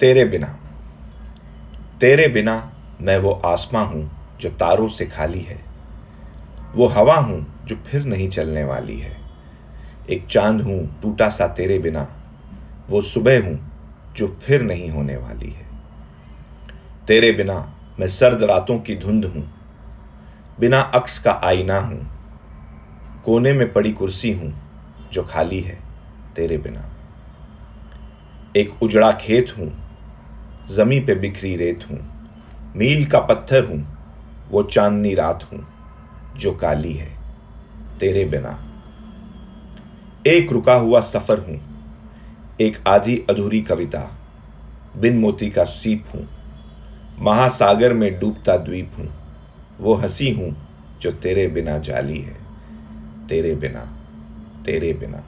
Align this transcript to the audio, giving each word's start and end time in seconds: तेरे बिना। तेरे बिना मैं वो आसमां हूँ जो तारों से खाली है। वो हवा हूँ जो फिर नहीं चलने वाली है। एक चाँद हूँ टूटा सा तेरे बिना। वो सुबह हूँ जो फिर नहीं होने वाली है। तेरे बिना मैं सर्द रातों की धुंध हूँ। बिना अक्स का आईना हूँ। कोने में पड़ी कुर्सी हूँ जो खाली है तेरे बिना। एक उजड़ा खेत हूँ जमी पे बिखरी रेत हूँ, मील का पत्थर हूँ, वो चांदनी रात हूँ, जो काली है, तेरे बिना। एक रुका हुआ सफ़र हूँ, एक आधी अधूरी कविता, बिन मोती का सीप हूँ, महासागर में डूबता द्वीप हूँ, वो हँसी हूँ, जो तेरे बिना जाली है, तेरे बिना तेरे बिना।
तेरे 0.00 0.24
बिना। 0.24 0.46
तेरे 2.00 2.28
बिना 2.28 2.72
मैं 3.00 3.18
वो 3.18 3.30
आसमां 3.30 3.86
हूँ 3.86 4.10
जो 4.40 4.50
तारों 4.50 4.88
से 4.88 5.06
खाली 5.06 5.40
है। 5.40 5.64
वो 6.74 6.86
हवा 6.86 7.16
हूँ 7.16 7.64
जो 7.64 7.76
फिर 7.76 8.04
नहीं 8.04 8.28
चलने 8.28 8.64
वाली 8.64 8.98
है। 8.98 9.16
एक 10.10 10.26
चाँद 10.26 10.62
हूँ 10.62 11.00
टूटा 11.02 11.28
सा 11.28 11.48
तेरे 11.48 11.78
बिना। 11.78 12.08
वो 12.88 13.02
सुबह 13.02 13.44
हूँ 13.46 13.72
जो 14.16 14.38
फिर 14.42 14.62
नहीं 14.62 14.90
होने 14.90 15.16
वाली 15.16 15.50
है। 15.50 15.66
तेरे 17.06 17.32
बिना 17.32 17.74
मैं 18.00 18.08
सर्द 18.08 18.42
रातों 18.42 18.78
की 18.78 18.96
धुंध 18.96 19.24
हूँ। 19.24 19.54
बिना 20.60 20.80
अक्स 20.80 21.18
का 21.18 21.40
आईना 21.44 21.78
हूँ। 21.78 22.10
कोने 23.24 23.52
में 23.52 23.72
पड़ी 23.72 23.92
कुर्सी 23.92 24.32
हूँ 24.32 24.54
जो 25.12 25.24
खाली 25.24 25.60
है 25.60 25.78
तेरे 26.36 26.58
बिना। 26.58 26.84
एक 28.56 28.82
उजड़ा 28.82 29.12
खेत 29.12 29.54
हूँ 29.58 29.85
जमी 30.70 31.00
पे 31.00 31.14
बिखरी 31.14 31.56
रेत 31.56 31.86
हूँ, 31.90 31.98
मील 32.76 33.06
का 33.06 33.20
पत्थर 33.20 33.64
हूँ, 33.64 33.86
वो 34.50 34.62
चांदनी 34.62 35.14
रात 35.14 35.48
हूँ, 35.52 35.66
जो 36.36 36.52
काली 36.52 36.92
है, 36.92 37.16
तेरे 38.00 38.24
बिना। 38.24 38.58
एक 40.26 40.52
रुका 40.52 40.74
हुआ 40.74 41.00
सफ़र 41.00 41.38
हूँ, 41.38 41.60
एक 42.60 42.76
आधी 42.86 43.24
अधूरी 43.30 43.60
कविता, 43.60 44.10
बिन 44.96 45.18
मोती 45.18 45.50
का 45.50 45.64
सीप 45.64 46.04
हूँ, 46.14 46.28
महासागर 47.20 47.92
में 47.92 48.20
डूबता 48.20 48.56
द्वीप 48.56 48.90
हूँ, 48.98 49.08
वो 49.80 49.94
हँसी 49.94 50.30
हूँ, 50.30 50.56
जो 51.02 51.12
तेरे 51.12 51.46
बिना 51.46 51.78
जाली 51.78 52.18
है, 52.18 52.36
तेरे 53.28 53.54
बिना 53.54 53.92
तेरे 54.64 54.92
बिना। 54.92 55.22